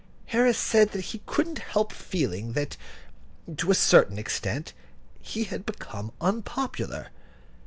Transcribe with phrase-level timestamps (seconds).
[0.33, 2.75] Harris said that he couldn't help feeling that,
[3.55, 4.73] to a certain extent,
[5.21, 7.09] he had become unpopular.